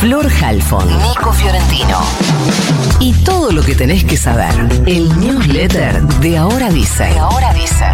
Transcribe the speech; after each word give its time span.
Flor 0.00 0.26
Halfon, 0.42 0.88
Nico 0.88 1.30
Fiorentino. 1.30 2.00
Y 3.00 3.12
todo 3.22 3.52
lo 3.52 3.62
que 3.62 3.74
tenés 3.74 4.02
que 4.02 4.16
saber. 4.16 4.54
El 4.86 5.14
newsletter 5.20 6.00
de 6.00 6.38
Ahora 6.38 6.70
Dice. 6.70 7.04
De 7.04 7.18
Ahora 7.18 7.52
Dice. 7.52 7.84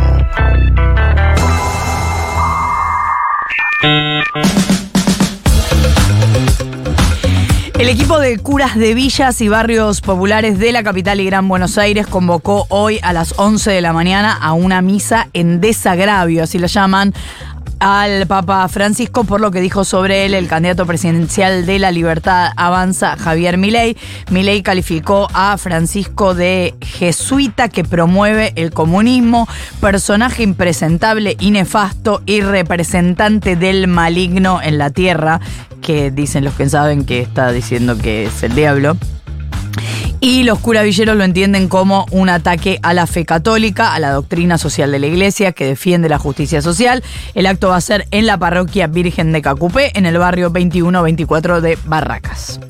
El 7.79 7.88
equipo 7.90 8.19
de 8.19 8.38
curas 8.38 8.77
de 8.77 8.95
villas 8.95 9.41
y 9.41 9.49
barrios 9.49 10.01
populares 10.01 10.59
de 10.59 10.73
la 10.73 10.83
capital 10.83 11.21
y 11.21 11.27
Gran 11.27 11.47
Buenos 11.47 11.77
Aires 11.77 12.07
convocó 12.07 12.67
hoy 12.69 12.99
a 13.03 13.13
las 13.13 13.35
11 13.37 13.71
de 13.71 13.81
la 13.81 13.93
mañana 13.93 14.33
a 14.33 14.54
una 14.54 14.81
misa 14.81 15.29
en 15.35 15.61
desagravio, 15.61 16.45
así 16.45 16.59
lo 16.59 16.69
llaman, 16.69 17.12
al 17.80 18.27
Papa 18.27 18.66
Francisco 18.69 19.24
por 19.24 19.41
lo 19.41 19.51
que 19.51 19.61
dijo 19.61 19.84
sobre 19.84 20.25
él 20.25 20.34
el 20.34 20.48
candidato 20.48 20.87
presidencial 20.87 21.66
de 21.66 21.79
la 21.79 21.91
Libertad 21.91 22.52
Avanza, 22.56 23.16
Javier 23.16 23.59
Milei. 23.59 23.97
Milei 24.30 24.62
calificó 24.62 25.29
a 25.35 25.57
Francisco 25.59 26.35
de 26.35 26.75
jesuita 26.80 27.69
que 27.69 27.85
promueve 27.85 28.52
el 28.57 28.73
comunismo, 28.73 29.49
personaje 29.80 30.43
impresentable 30.43 31.37
y 31.39 31.51
nefasto 31.51 32.23
y 32.27 32.41
representante 32.41 33.57
del 33.57 33.88
maligno 33.88 34.61
en 34.63 34.79
la 34.79 34.91
tierra, 34.91 35.41
que 35.83 36.11
dicen 36.11 36.45
los 36.45 36.55
que 36.55 36.69
saben 36.69 37.05
que 37.05 37.21
está 37.21 37.52
diciendo 37.52 37.99
que 37.99 38.27
es 38.27 38.43
el 38.43 38.55
diablo. 38.55 38.97
Y 40.20 40.45
los 40.45 40.59
curavilleros 40.59 41.16
lo 41.16 41.25
entienden 41.25 41.69
como 41.69 42.06
un 42.11 42.29
ataque 42.29 42.79
a 42.83 42.95
la 42.95 43.07
fe 43.07 43.24
católica, 43.24 43.95
a 43.95 44.01
la 44.01 44.12
doctrina 44.12 44.59
social 44.59 44.91
de 44.91 44.98
la 44.98 45.07
iglesia 45.07 45.52
que 45.52 45.66
defiende 45.66 46.09
la 46.09 46.19
justicia 46.19 46.62
social. 46.62 47.02
El 47.34 47.47
acto 47.47 47.69
va 47.69 47.77
a 47.77 47.80
ser 47.80 48.07
en 48.11 48.27
la 48.27 48.38
parroquia 48.38 48.87
Virgen 48.87 49.33
de 49.33 49.43
Cacupé, 49.43 49.93
en 49.95 50.07
el 50.07 50.19
barrio 50.19 50.51
21-24 50.51 51.60
de 51.60 51.79
Barracas. 51.84 52.60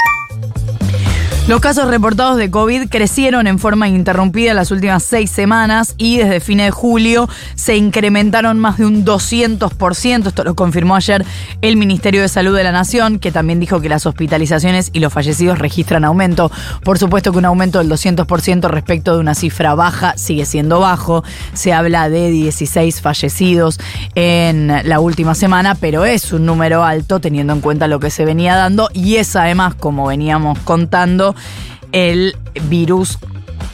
Los 1.48 1.60
casos 1.60 1.86
reportados 1.86 2.38
de 2.38 2.50
COVID 2.50 2.88
crecieron 2.88 3.46
en 3.46 3.60
forma 3.60 3.86
ininterrumpida 3.86 4.50
en 4.50 4.56
las 4.56 4.72
últimas 4.72 5.04
seis 5.04 5.30
semanas 5.30 5.94
y 5.96 6.16
desde 6.16 6.40
fines 6.40 6.66
de 6.66 6.70
julio 6.72 7.28
se 7.54 7.76
incrementaron 7.76 8.58
más 8.58 8.78
de 8.78 8.84
un 8.84 9.04
200%. 9.04 10.26
Esto 10.26 10.42
lo 10.42 10.56
confirmó 10.56 10.96
ayer 10.96 11.24
el 11.62 11.76
Ministerio 11.76 12.22
de 12.22 12.26
Salud 12.26 12.56
de 12.56 12.64
la 12.64 12.72
Nación, 12.72 13.20
que 13.20 13.30
también 13.30 13.60
dijo 13.60 13.80
que 13.80 13.88
las 13.88 14.06
hospitalizaciones 14.06 14.90
y 14.92 14.98
los 14.98 15.12
fallecidos 15.12 15.60
registran 15.60 16.04
aumento. 16.04 16.50
Por 16.82 16.98
supuesto 16.98 17.30
que 17.30 17.38
un 17.38 17.44
aumento 17.44 17.78
del 17.78 17.88
200% 17.88 18.68
respecto 18.68 19.14
de 19.14 19.20
una 19.20 19.36
cifra 19.36 19.76
baja 19.76 20.14
sigue 20.18 20.46
siendo 20.46 20.80
bajo. 20.80 21.22
Se 21.52 21.72
habla 21.72 22.08
de 22.08 22.28
16 22.28 23.00
fallecidos 23.00 23.78
en 24.16 24.82
la 24.82 24.98
última 24.98 25.36
semana, 25.36 25.76
pero 25.76 26.06
es 26.06 26.32
un 26.32 26.44
número 26.44 26.82
alto 26.82 27.20
teniendo 27.20 27.52
en 27.52 27.60
cuenta 27.60 27.86
lo 27.86 28.00
que 28.00 28.10
se 28.10 28.24
venía 28.24 28.56
dando 28.56 28.88
y 28.92 29.14
es 29.14 29.36
además, 29.36 29.76
como 29.76 30.08
veníamos 30.08 30.58
contando, 30.58 31.35
el 31.92 32.36
virus 32.68 33.18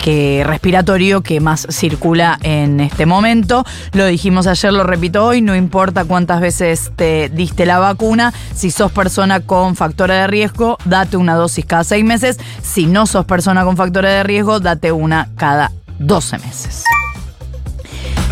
que 0.02 0.42
respiratorio 0.44 1.22
que 1.22 1.40
más 1.40 1.66
circula 1.70 2.38
en 2.42 2.80
este 2.80 3.06
momento. 3.06 3.64
Lo 3.92 4.06
dijimos 4.06 4.46
ayer, 4.46 4.72
lo 4.72 4.82
repito 4.82 5.24
hoy, 5.24 5.40
no 5.42 5.54
importa 5.54 6.04
cuántas 6.04 6.40
veces 6.40 6.90
te 6.96 7.28
diste 7.28 7.66
la 7.66 7.78
vacuna, 7.78 8.32
si 8.54 8.70
sos 8.70 8.90
persona 8.90 9.40
con 9.40 9.76
factores 9.76 10.16
de 10.16 10.26
riesgo, 10.26 10.76
date 10.84 11.16
una 11.16 11.36
dosis 11.36 11.64
cada 11.64 11.84
seis 11.84 12.04
meses. 12.04 12.38
Si 12.62 12.86
no 12.86 13.06
sos 13.06 13.24
persona 13.24 13.64
con 13.64 13.76
factores 13.76 14.10
de 14.10 14.22
riesgo, 14.24 14.60
date 14.60 14.92
una 14.92 15.28
cada 15.36 15.70
12 15.98 16.38
meses. 16.38 16.84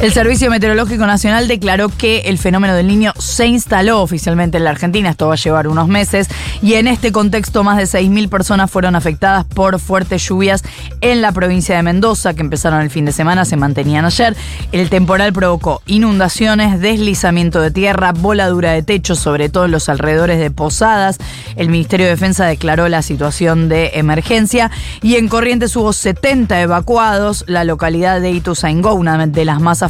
El 0.01 0.15
Servicio 0.15 0.48
Meteorológico 0.48 1.06
Nacional 1.06 1.47
declaró 1.47 1.91
que 1.91 2.20
el 2.20 2.39
fenómeno 2.39 2.75
del 2.75 2.87
niño 2.87 3.12
se 3.19 3.47
instaló 3.47 4.01
oficialmente 4.01 4.56
en 4.56 4.65
la 4.65 4.70
Argentina, 4.70 5.11
esto 5.11 5.29
va 5.29 5.34
a 5.34 5.37
llevar 5.37 5.69
unos 5.69 5.89
meses, 5.89 6.27
y 6.62 6.73
en 6.75 6.89
este 6.89 7.12
contexto 7.12 7.65
más 7.65 7.77
de 7.77 7.83
6.000 7.83 8.31
personas 8.31 8.71
fueron 8.71 8.97
afectadas 8.97 9.45
por 9.45 9.78
fuertes 9.78 10.27
lluvias 10.27 10.65
en 11.03 11.21
la 11.21 11.33
provincia 11.33 11.77
de 11.77 11.83
Mendoza, 11.83 12.33
que 12.33 12.41
empezaron 12.41 12.81
el 12.81 12.89
fin 12.89 13.05
de 13.05 13.12
semana, 13.12 13.45
se 13.45 13.56
mantenían 13.56 14.06
ayer. 14.06 14.34
El 14.72 14.88
temporal 14.88 15.34
provocó 15.34 15.83
inundaciones, 15.84 16.81
deslizamiento 16.81 17.61
de 17.61 17.71
tierra, 17.71 18.12
voladura 18.12 18.72
de 18.72 18.82
techo, 18.82 19.15
sobre 19.15 19.50
todo 19.50 19.67
en 19.67 19.71
los 19.71 19.91
alrededores 19.91 20.38
de 20.38 20.50
Posadas. 20.50 21.19
El 21.56 21.69
Ministerio 21.69 22.06
de 22.06 22.12
Defensa 22.12 22.47
declaró 22.47 22.88
la 22.88 23.03
situación 23.03 23.69
de 23.69 23.91
emergencia 23.93 24.71
y 25.03 25.17
en 25.17 25.28
Corrientes 25.28 25.77
hubo 25.77 25.93
70 25.93 26.59
evacuados. 26.62 27.44
La 27.49 27.65
localidad 27.65 28.22
de 28.22 28.31
Ituzaingó, 28.31 28.94
una 28.94 29.27
de 29.27 29.44
las 29.44 29.61
más 29.61 29.82
afectadas, 29.82 29.90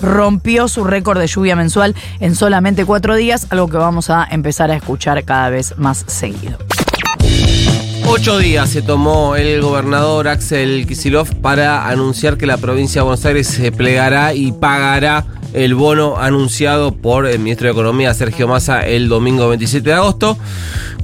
rompió 0.00 0.68
su 0.68 0.84
récord 0.84 1.18
de 1.18 1.26
lluvia 1.26 1.56
mensual 1.56 1.94
en 2.20 2.34
solamente 2.34 2.84
cuatro 2.84 3.14
días, 3.14 3.46
algo 3.50 3.68
que 3.68 3.76
vamos 3.76 4.10
a 4.10 4.26
empezar 4.30 4.70
a 4.70 4.76
escuchar 4.76 5.24
cada 5.24 5.50
vez 5.50 5.74
más 5.78 6.04
seguido. 6.06 6.58
Ocho 8.10 8.38
días 8.38 8.70
se 8.70 8.80
tomó 8.80 9.36
el 9.36 9.60
gobernador 9.60 10.28
Axel 10.28 10.86
Kisilov 10.86 11.28
para 11.42 11.88
anunciar 11.88 12.38
que 12.38 12.46
la 12.46 12.56
provincia 12.56 13.00
de 13.00 13.04
Buenos 13.04 13.24
Aires 13.26 13.46
se 13.48 13.70
plegará 13.70 14.32
y 14.32 14.52
pagará 14.52 15.26
el 15.58 15.74
bono 15.74 16.18
anunciado 16.18 16.92
por 16.92 17.26
el 17.26 17.40
ministro 17.40 17.66
de 17.66 17.72
Economía 17.72 18.14
Sergio 18.14 18.46
Massa 18.46 18.86
el 18.86 19.08
domingo 19.08 19.48
27 19.48 19.90
de 19.90 19.94
agosto. 19.94 20.38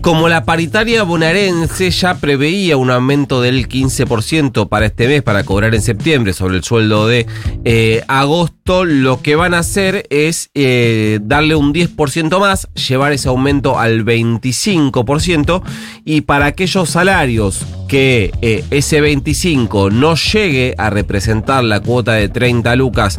Como 0.01 0.29
la 0.29 0.45
paritaria 0.45 1.03
bonaerense 1.03 1.91
ya 1.91 2.15
preveía 2.19 2.77
un 2.77 2.91
aumento 2.91 3.41
del 3.41 3.69
15% 3.69 4.69
para 4.69 4.87
este 4.87 5.09
mes, 5.09 5.23
para 5.23 5.45
cobrar 5.45 5.75
en 5.75 5.83
septiembre 5.83 6.35
sobre 6.35 6.59
el 6.59 6.63
sueldo 6.63 7.09
de 7.09 7.27
eh, 7.65 8.05
agosto, 8.07 8.85
lo 8.85 9.23
que 9.23 9.35
van 9.35 9.55
a 9.55 9.61
hacer 9.61 10.07
es 10.11 10.51
eh, 10.55 11.19
darle 11.23 11.57
un 11.57 11.73
10% 11.73 12.39
más, 12.39 12.69
llevar 12.75 13.13
ese 13.13 13.29
aumento 13.29 13.79
al 13.79 14.05
25% 14.05 15.63
y 16.05 16.21
para 16.21 16.47
aquellos 16.47 16.91
salarios 16.91 17.65
que 17.89 18.31
eh, 18.43 18.63
ese 18.71 19.01
25 19.01 19.91
no 19.91 20.15
llegue 20.17 20.75
a 20.79 20.91
representar 20.91 21.65
la 21.65 21.81
cuota 21.81 22.13
de 22.13 22.29
30 22.29 22.77
lucas 22.77 23.19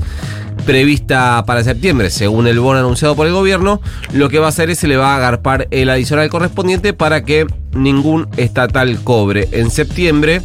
prevista 0.66 1.44
para 1.46 1.64
septiembre, 1.64 2.10
según 2.10 2.48
el 2.48 2.60
bono 2.60 2.80
anunciado 2.80 3.16
por 3.16 3.28
el 3.28 3.34
gobierno, 3.34 3.82
lo 4.14 4.30
que 4.30 4.40
va 4.40 4.48
a 4.48 4.50
hacer 4.50 4.70
es 4.70 4.80
se 4.80 4.88
le 4.88 4.98
va 4.98 5.14
a 5.14 5.18
agarpar 5.18 5.68
el 5.72 5.90
adicional 5.90 6.30
correspondiente 6.30 6.94
para 6.94 7.24
que 7.24 7.48
ningún 7.74 8.28
estatal 8.38 9.00
cobre 9.04 9.48
en 9.52 9.70
septiembre 9.70 10.42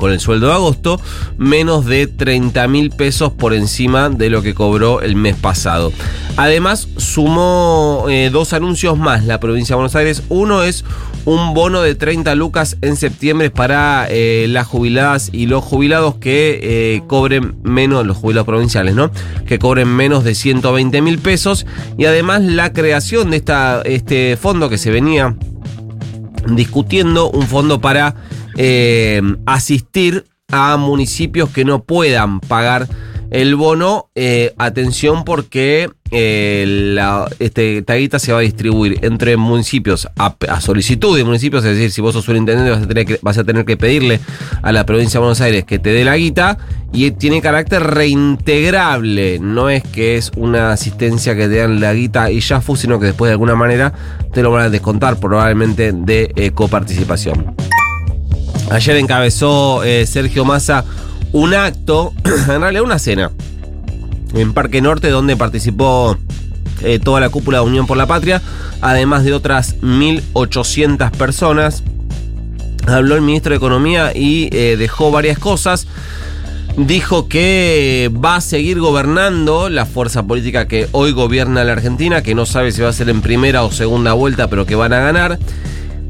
con 0.00 0.10
el 0.10 0.18
sueldo 0.18 0.48
de 0.48 0.54
agosto, 0.54 1.00
menos 1.36 1.84
de 1.84 2.08
30 2.08 2.66
mil 2.66 2.90
pesos 2.90 3.32
por 3.32 3.52
encima 3.52 4.08
de 4.08 4.30
lo 4.30 4.42
que 4.42 4.54
cobró 4.54 5.02
el 5.02 5.14
mes 5.14 5.36
pasado. 5.36 5.92
Además, 6.36 6.88
sumó 6.96 8.06
eh, 8.08 8.30
dos 8.32 8.54
anuncios 8.54 8.98
más 8.98 9.26
la 9.26 9.38
provincia 9.38 9.74
de 9.74 9.76
Buenos 9.76 9.94
Aires. 9.94 10.22
Uno 10.30 10.62
es 10.62 10.84
un 11.24 11.54
bono 11.54 11.82
de 11.82 11.94
30 11.94 12.34
lucas 12.34 12.76
en 12.80 12.96
septiembre 12.96 13.50
para 13.50 14.06
eh, 14.08 14.46
las 14.48 14.66
jubiladas 14.66 15.30
y 15.32 15.46
los 15.46 15.62
jubilados 15.64 16.16
que 16.16 16.60
eh, 16.62 17.02
cobren 17.06 17.56
menos, 17.62 18.06
los 18.06 18.16
jubilados 18.16 18.46
provinciales, 18.46 18.94
¿no? 18.94 19.10
Que 19.46 19.58
cobren 19.58 19.88
menos 19.88 20.24
de 20.24 20.34
120 20.34 21.02
mil 21.02 21.18
pesos. 21.18 21.66
Y 21.98 22.06
además 22.06 22.42
la 22.42 22.72
creación 22.72 23.30
de 23.30 23.36
esta, 23.38 23.82
este 23.82 24.36
fondo 24.36 24.68
que 24.68 24.78
se 24.78 24.90
venía 24.90 25.36
discutiendo, 26.46 27.30
un 27.30 27.46
fondo 27.46 27.80
para 27.80 28.14
eh, 28.56 29.20
asistir 29.46 30.24
a 30.50 30.76
municipios 30.76 31.50
que 31.50 31.64
no 31.64 31.82
puedan 31.82 32.40
pagar 32.40 32.88
el 33.30 33.54
bono. 33.54 34.10
Eh, 34.14 34.54
atención 34.58 35.24
porque 35.24 35.90
eh, 36.10 36.64
la, 36.94 37.28
este, 37.38 37.84
esta 37.86 38.18
se 38.18 38.32
va 38.32 38.38
a 38.38 38.42
distribuir 38.42 38.98
entre 39.02 39.36
municipios 39.36 40.08
a, 40.16 40.60
solicitud 40.60 41.16
de 41.16 41.24
municipios, 41.24 41.64
es 41.64 41.76
decir, 41.76 41.92
si 41.92 42.00
vos 42.00 42.12
sos 42.14 42.28
un 42.28 42.36
intendente 42.36 42.70
vas 43.22 43.38
a, 43.38 43.44
tener 43.44 43.64
que, 43.64 43.76
pedirle 43.76 44.20
a 44.62 44.72
la 44.72 44.84
provincia 44.84 45.18
de 45.18 45.20
Buenos 45.20 45.40
Aires 45.40 45.64
que 45.64 45.78
te 45.78 45.90
dé 45.90 46.04
la 46.04 46.16
guita 46.16 46.58
y 46.92 47.10
tiene 47.12 47.40
carácter 47.40 47.82
reintegrable, 47.82 49.38
no 49.38 49.70
es 49.70 49.82
que 49.84 50.16
es 50.16 50.32
una 50.36 50.72
asistencia 50.72 51.36
que 51.36 51.48
te 51.48 51.56
dan 51.56 51.80
la 51.80 51.94
guita 51.94 52.30
y 52.30 52.40
ya 52.40 52.60
fue, 52.60 52.76
sino 52.76 52.98
que 52.98 53.06
después 53.06 53.28
de 53.28 53.32
alguna 53.32 53.54
manera 53.54 53.92
te 54.32 54.42
lo 54.42 54.50
van 54.50 54.66
a 54.66 54.70
descontar 54.70 55.18
probablemente 55.18 55.92
de 55.92 56.52
coparticipación. 56.54 57.54
Ayer 58.70 58.96
encabezó 58.96 59.82
eh, 59.82 60.06
Sergio 60.06 60.44
Massa 60.44 60.84
un 61.32 61.54
acto, 61.54 62.12
en 62.24 62.60
realidad 62.60 62.82
una 62.82 62.98
cena, 62.98 63.30
en 64.34 64.52
Parque 64.52 64.80
Norte, 64.80 65.10
donde 65.10 65.36
participó 65.36 66.16
eh, 66.82 66.98
toda 66.98 67.20
la 67.20 67.28
cúpula 67.28 67.58
de 67.58 67.64
Unión 67.64 67.86
por 67.86 67.96
la 67.96 68.06
Patria, 68.06 68.40
además 68.80 69.24
de 69.24 69.32
otras 69.32 69.76
1.800 69.80 71.10
personas. 71.12 71.82
Habló 72.86 73.14
el 73.14 73.20
ministro 73.20 73.50
de 73.50 73.58
Economía 73.58 74.12
y 74.14 74.48
eh, 74.52 74.76
dejó 74.78 75.10
varias 75.10 75.38
cosas. 75.38 75.86
Dijo 76.76 77.28
que 77.28 78.10
va 78.24 78.36
a 78.36 78.40
seguir 78.40 78.80
gobernando 78.80 79.68
la 79.68 79.84
fuerza 79.84 80.22
política 80.22 80.66
que 80.66 80.88
hoy 80.92 81.12
gobierna 81.12 81.64
la 81.64 81.72
Argentina, 81.72 82.22
que 82.22 82.34
no 82.34 82.46
sabe 82.46 82.72
si 82.72 82.80
va 82.80 82.88
a 82.88 82.92
ser 82.92 83.10
en 83.10 83.20
primera 83.20 83.64
o 83.64 83.72
segunda 83.72 84.14
vuelta, 84.14 84.48
pero 84.48 84.64
que 84.64 84.76
van 84.76 84.92
a 84.92 85.00
ganar 85.00 85.38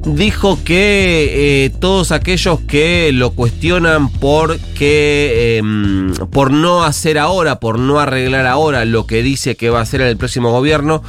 dijo 0.05 0.58
que 0.64 1.64
eh, 1.64 1.70
todos 1.81 2.12
aquellos 2.12 2.61
que 2.61 3.11
lo 3.12 3.32
cuestionan 3.32 4.11
em, 4.81 6.14
por 6.31 6.50
no 6.50 6.85
hacer 6.85 7.19
ahora, 7.19 7.61
por 7.61 7.79
no 7.79 8.00
arreglar 8.00 8.47
ahora 8.47 8.85
lo 8.85 9.06
que 9.06 9.23
dice 9.23 9.56
que 9.56 9.70
va 9.70 9.81
a 9.81 9.82
hacer 9.82 10.00
el 10.00 10.17
próximo 10.17 10.50
gobierno, 10.50 11.02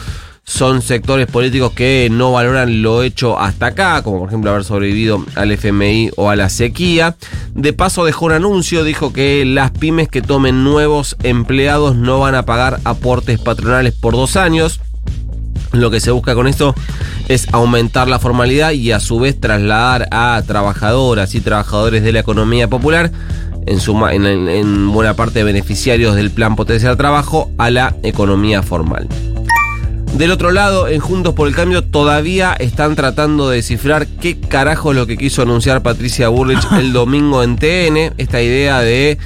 son 0.44 0.82
sectores 0.82 1.28
políticos 1.28 1.72
que 1.72 2.10
no 2.12 2.32
valoran 2.32 2.82
lo 2.82 3.04
hecho 3.04 3.40
hasta 3.40 3.68
acá, 3.68 4.02
como 4.04 4.20
por 4.20 4.28
ejemplo 4.28 4.52
haber 4.52 4.64
sobrevivido 4.64 5.24
al 5.36 5.52
FMI 5.52 6.12
o 6.18 6.30
a 6.30 6.36
la 6.36 6.50
sequía. 6.50 7.16
De 7.54 7.74
paso 7.74 8.04
dejó 8.04 8.26
un 8.26 8.34
anuncio, 8.34 8.84
dijo 8.84 9.14
que 9.14 9.46
las 9.46 9.72
pymes 9.72 10.10
que 10.10 10.22
tomen 10.22 10.64
nuevos 10.64 11.16
empleados 11.24 11.96
no 11.96 12.20
van 12.20 12.36
a 12.36 12.46
pagar 12.46 12.80
aportes 12.84 13.40
patronales 13.40 13.94
por 13.94 14.14
dos 14.14 14.36
años. 14.36 14.82
Lo 15.72 15.90
que 15.90 16.00
se 16.00 16.12
busca 16.12 16.36
con 16.36 16.48
esto 16.48 16.76
es 17.28 17.48
aumentar 17.54 18.08
la 18.08 18.20
formalidad 18.20 18.72
y 18.72 18.92
a 18.92 19.00
su 19.00 19.20
vez 19.20 19.40
trasladar 19.40 20.08
a 20.12 20.42
trabajadoras 20.46 21.34
y 21.36 21.42
trabajadores 21.42 22.04
de 22.04 22.12
la 22.12 22.20
economía 22.20 22.68
popular, 22.68 23.12
en, 23.66 23.80
suma, 23.80 24.14
en, 24.14 24.26
en 24.26 24.92
buena 24.92 25.16
parte 25.16 25.44
beneficiarios 25.44 26.16
del 26.16 26.32
plan 26.32 26.56
potencial 26.56 26.98
trabajo, 26.98 27.52
a 27.58 27.70
la 27.70 27.96
economía 28.04 28.64
formal. 28.64 29.08
Del 30.14 30.32
otro 30.32 30.52
lado, 30.52 30.90
en 30.90 31.00
Juntos 31.00 31.34
por 31.34 31.48
el 31.48 31.56
Cambio 31.56 31.84
todavía 31.86 32.54
están 32.54 32.96
tratando 32.96 33.50
de 33.50 33.58
descifrar 33.58 34.08
qué 34.08 34.40
carajo 34.40 34.92
es 34.92 34.98
lo 34.98 35.08
que 35.08 35.18
quiso 35.18 35.42
anunciar 35.42 35.82
Patricia 35.82 36.28
Burrich 36.28 36.68
el 36.78 36.92
domingo 36.92 37.44
en 37.44 37.56
TN. 37.56 38.14
Esta 38.18 38.42
idea 38.42 38.82
de 38.82 39.18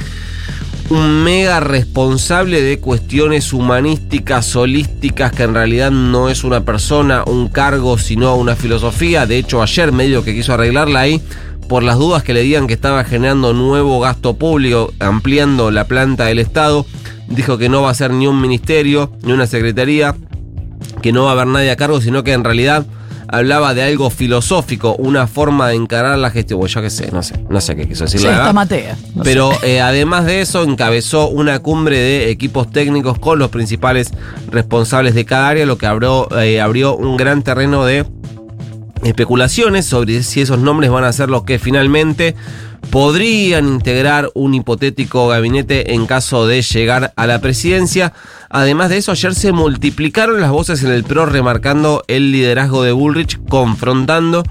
un 0.90 1.24
mega 1.24 1.60
responsable 1.60 2.62
de 2.62 2.80
cuestiones 2.80 3.54
humanísticas, 3.54 4.56
holísticas, 4.56 5.32
que 5.32 5.44
en 5.44 5.54
realidad 5.54 5.92
no 5.92 6.30
es 6.30 6.44
una 6.44 6.62
persona, 6.62 7.24
un 7.26 7.48
cargo, 7.48 7.98
sino 7.98 8.36
una 8.36 8.56
filosofía. 8.56 9.26
De 9.26 9.38
hecho, 9.38 9.62
ayer 9.62 9.92
medio 9.92 10.24
que 10.24 10.36
quiso 10.36 10.54
arreglarla 10.54 11.00
ahí 11.00 11.22
por 11.68 11.82
las 11.82 11.98
dudas 11.98 12.24
que 12.24 12.34
le 12.34 12.44
digan 12.44 12.68
que 12.68 12.76
estaba 12.76 13.04
generando 13.04 13.54
nuevo 13.54 14.00
gasto 14.00 14.36
público, 14.36 14.94
ampliando 15.00 15.72
la 15.72 15.88
planta 15.88 16.26
del 16.26 16.40
Estado. 16.40 16.86
Dijo 17.28 17.58
que 17.58 17.70
no 17.70 17.82
va 17.82 17.90
a 17.90 17.96
ser 17.96 18.12
ni 18.12 18.28
un 18.28 18.40
ministerio, 18.40 19.12
ni 19.24 19.32
una 19.32 19.48
secretaría, 19.48 20.16
que 21.02 21.12
no 21.12 21.24
va 21.24 21.32
a 21.32 21.34
haber 21.34 21.48
nadie 21.48 21.72
a 21.72 21.76
cargo, 21.76 22.00
sino 22.02 22.24
que 22.24 22.34
en 22.34 22.44
realidad 22.44 22.86
hablaba 23.28 23.74
de 23.74 23.84
algo 23.84 24.10
filosófico, 24.10 24.96
una 24.96 25.28
forma 25.28 25.70
de 25.70 25.76
encarar 25.76 26.18
la 26.18 26.30
gestión. 26.30 26.60
Bueno, 26.60 26.74
yo 26.74 26.82
qué 26.82 26.90
sé, 26.90 27.12
no 27.12 27.24
sé, 27.24 27.36
no 27.50 27.62
sé 27.62 27.76
qué 27.76 27.88
quiso 27.88 28.06
decir. 28.06 28.22
Sí, 28.22 28.28
la. 28.28 28.54
Matea. 28.54 28.98
no 29.16 29.24
Pero 29.24 29.52
eh, 29.64 29.82
además 29.82 30.26
de 30.26 30.42
eso, 30.42 30.64
encabezó 30.64 31.28
una 31.30 31.60
cumbre 31.60 31.98
de 31.98 32.30
equipos 32.30 32.70
técnicos 32.72 33.20
con 33.20 33.40
los 33.40 33.50
principales 33.50 34.12
responsables 34.50 35.16
de 35.16 35.26
cada 35.26 35.50
área, 35.50 35.66
lo 35.66 35.78
que 35.78 35.86
abrió, 35.86 36.28
eh, 36.40 36.62
abrió 36.62 36.96
un 36.96 37.18
gran 37.18 37.44
terreno 37.44 37.86
de 37.86 38.06
especulaciones 39.04 39.86
sobre 39.86 40.24
si 40.24 40.42
esos 40.42 40.60
nombres 40.60 40.90
van 40.90 41.04
a 41.04 41.14
ser 41.14 41.30
los 41.30 41.44
que 41.44 41.60
finalmente 41.60 42.36
podrían 42.96 43.68
integrar 43.68 44.32
un 44.36 44.54
hipotético 44.54 45.28
gabinete 45.28 45.96
en 45.96 46.06
caso 46.06 46.48
de 46.48 46.62
llegar 46.62 47.12
a 47.18 47.28
la 47.28 47.42
presidencia. 47.42 48.14
Además 48.50 48.90
de 48.90 48.96
eso, 48.96 49.12
ayer 49.12 49.36
se 49.36 49.52
multiplicaron 49.52 50.40
las 50.40 50.52
voces 50.52 50.82
en 50.82 50.92
el 50.92 51.04
PRO 51.04 51.26
remarcando 51.26 52.06
el 52.08 52.32
liderazgo 52.32 52.84
de 52.84 52.94
Bullrich, 52.94 53.38
confrontando 53.50 54.44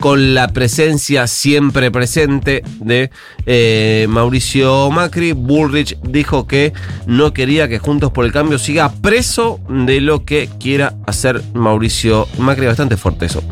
con 0.00 0.34
la 0.34 0.48
presencia 0.48 1.28
siempre 1.28 1.92
presente 1.92 2.64
de 2.80 3.12
eh, 3.46 4.06
Mauricio 4.08 4.90
Macri. 4.90 5.30
Bullrich 5.30 5.96
dijo 6.02 6.48
que 6.48 6.72
no 7.06 7.32
quería 7.32 7.68
que 7.68 7.78
Juntos 7.78 8.10
por 8.10 8.24
el 8.24 8.32
Cambio 8.32 8.58
siga 8.58 8.90
preso 8.90 9.60
de 9.68 10.00
lo 10.00 10.24
que 10.24 10.48
quiera 10.58 10.96
hacer 11.06 11.40
Mauricio 11.54 12.26
Macri. 12.36 12.66
Bastante 12.66 12.96
fuerte 12.96 13.26
eso. 13.26 13.44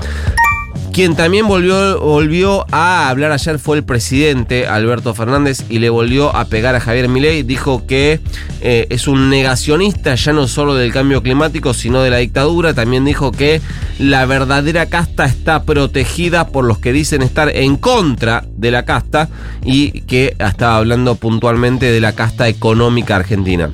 Quien 0.92 1.14
también 1.14 1.46
volvió, 1.46 2.00
volvió 2.00 2.66
a 2.72 3.08
hablar 3.08 3.31
ayer 3.31 3.60
fue 3.60 3.76
el 3.76 3.84
presidente 3.84 4.66
Alberto 4.66 5.14
Fernández 5.14 5.64
y 5.69 5.78
le 5.78 5.88
volvió 5.88 6.34
a 6.34 6.46
pegar 6.46 6.75
a 6.75 6.81
Javier 6.81 7.08
Milei. 7.08 7.44
Dijo 7.44 7.87
que 7.87 8.20
eh, 8.60 8.87
es 8.90 9.06
un 9.06 9.31
negacionista 9.31 10.16
ya 10.16 10.32
no 10.32 10.48
solo 10.48 10.75
del 10.75 10.92
cambio 10.92 11.22
climático, 11.22 11.75
sino 11.75 12.02
de 12.02 12.10
la 12.10 12.16
dictadura. 12.16 12.75
También 12.75 13.04
dijo 13.04 13.31
que 13.31 13.60
la 14.00 14.26
verdadera 14.26 14.87
casta 14.87 15.26
está 15.26 15.62
protegida 15.62 16.48
por 16.48 16.64
los 16.64 16.78
que 16.78 16.92
dicen 16.92 17.22
estar 17.22 17.54
en 17.54 17.76
contra 17.76 18.44
de 18.56 18.72
la 18.72 18.84
casta 18.84 19.28
y 19.64 20.02
que 20.02 20.34
estaba 20.38 20.76
hablando 20.76 21.14
puntualmente 21.14 21.92
de 21.92 22.00
la 22.00 22.14
casta 22.14 22.48
económica 22.48 23.14
argentina. 23.14 23.70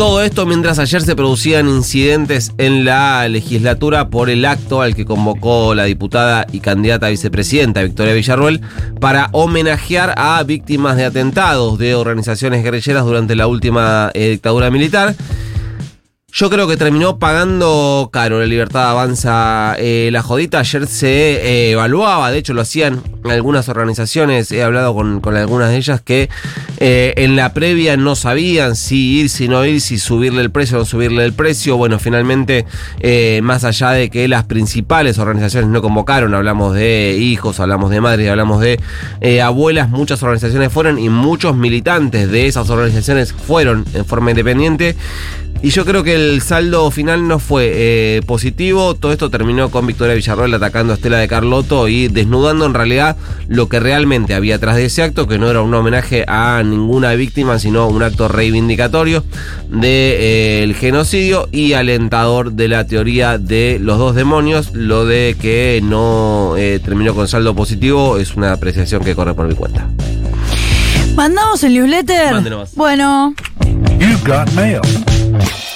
Todo 0.00 0.22
esto 0.22 0.46
mientras 0.46 0.78
ayer 0.78 1.02
se 1.02 1.14
producían 1.14 1.68
incidentes 1.68 2.52
en 2.56 2.86
la 2.86 3.28
legislatura 3.28 4.08
por 4.08 4.30
el 4.30 4.46
acto 4.46 4.80
al 4.80 4.94
que 4.94 5.04
convocó 5.04 5.74
la 5.74 5.84
diputada 5.84 6.46
y 6.50 6.60
candidata 6.60 7.08
a 7.08 7.10
vicepresidenta 7.10 7.82
Victoria 7.82 8.14
Villarruel 8.14 8.62
para 8.98 9.28
homenajear 9.32 10.14
a 10.16 10.42
víctimas 10.42 10.96
de 10.96 11.04
atentados 11.04 11.78
de 11.78 11.94
organizaciones 11.94 12.64
guerrilleras 12.64 13.04
durante 13.04 13.36
la 13.36 13.46
última 13.46 14.10
eh, 14.14 14.30
dictadura 14.30 14.70
militar. 14.70 15.14
Yo 16.32 16.48
creo 16.48 16.68
que 16.68 16.76
terminó 16.76 17.18
pagando 17.18 18.08
caro 18.12 18.38
la 18.38 18.46
libertad 18.46 18.90
avanza 18.90 19.74
eh, 19.78 20.10
la 20.12 20.22
jodita. 20.22 20.60
Ayer 20.60 20.86
se 20.86 21.08
eh, 21.08 21.70
evaluaba, 21.72 22.30
de 22.30 22.38
hecho 22.38 22.54
lo 22.54 22.60
hacían 22.60 23.02
algunas 23.28 23.68
organizaciones, 23.68 24.52
he 24.52 24.62
hablado 24.62 24.94
con, 24.94 25.20
algunas 25.36 25.70
de 25.70 25.76
ellas 25.76 26.00
que 26.00 26.30
eh, 26.78 27.14
en 27.16 27.34
la 27.34 27.52
previa 27.52 27.96
no 27.96 28.14
sabían 28.14 28.76
si 28.76 29.18
ir, 29.18 29.28
si 29.28 29.48
no 29.48 29.64
ir, 29.64 29.80
si 29.80 29.98
subirle 29.98 30.40
el 30.40 30.52
precio 30.52 30.76
o 30.76 30.80
no 30.80 30.86
subirle 30.86 31.24
el 31.24 31.32
precio. 31.32 31.76
Bueno, 31.76 31.98
finalmente, 31.98 32.64
más 33.42 33.64
allá 33.64 33.90
de 33.90 34.08
que 34.08 34.28
las 34.28 34.44
principales 34.44 35.18
organizaciones 35.18 35.68
no 35.68 35.82
convocaron, 35.82 36.32
hablamos 36.34 36.74
de 36.74 37.16
hijos, 37.18 37.58
hablamos 37.58 37.90
de 37.90 38.00
madres, 38.00 38.30
hablamos 38.30 38.60
de 38.60 38.78
abuelas, 39.42 39.90
muchas 39.90 40.22
organizaciones 40.22 40.72
fueron 40.72 40.98
y 40.98 41.08
muchos 41.08 41.56
militantes 41.56 42.30
de 42.30 42.46
esas 42.46 42.70
organizaciones 42.70 43.32
fueron 43.32 43.84
en 43.94 44.04
forma 44.04 44.30
independiente. 44.30 44.94
Y 45.62 45.70
yo 45.70 45.84
creo 45.84 46.02
que 46.02 46.14
el 46.14 46.40
saldo 46.40 46.90
final 46.90 47.28
no 47.28 47.38
fue 47.38 47.70
eh, 47.74 48.22
positivo. 48.24 48.94
Todo 48.94 49.12
esto 49.12 49.28
terminó 49.28 49.70
con 49.70 49.86
Victoria 49.86 50.14
Villarroel 50.14 50.54
atacando 50.54 50.94
a 50.94 50.96
Estela 50.96 51.18
de 51.18 51.28
Carlotto 51.28 51.86
y 51.88 52.08
desnudando 52.08 52.64
en 52.64 52.72
realidad 52.72 53.16
lo 53.46 53.68
que 53.68 53.78
realmente 53.78 54.32
había 54.32 54.56
atrás 54.56 54.76
de 54.76 54.86
ese 54.86 55.02
acto, 55.02 55.28
que 55.28 55.38
no 55.38 55.50
era 55.50 55.60
un 55.60 55.74
homenaje 55.74 56.24
a 56.26 56.62
ninguna 56.64 57.12
víctima, 57.12 57.58
sino 57.58 57.88
un 57.88 58.02
acto 58.02 58.26
reivindicatorio 58.26 59.22
del 59.68 60.74
genocidio 60.74 61.48
y 61.52 61.74
alentador 61.74 62.52
de 62.52 62.68
la 62.68 62.86
teoría 62.86 63.36
de 63.36 63.78
los 63.82 63.98
dos 63.98 64.14
demonios. 64.14 64.72
Lo 64.72 65.04
de 65.04 65.36
que 65.38 65.80
no 65.82 66.54
eh, 66.56 66.80
terminó 66.82 67.14
con 67.14 67.28
saldo 67.28 67.54
positivo 67.54 68.16
es 68.16 68.34
una 68.34 68.52
apreciación 68.52 69.04
que 69.04 69.14
corre 69.14 69.34
por 69.34 69.46
mi 69.46 69.54
cuenta. 69.54 69.86
¿Mandamos 71.14 71.62
el 71.64 71.74
newsletter? 71.74 72.32
Mande 72.32 72.48
nomás. 72.48 72.74
Bueno. 72.74 73.34
You've 73.98 74.24
got 74.24 74.50
mail. 74.52 74.80
Bye. 75.40 75.70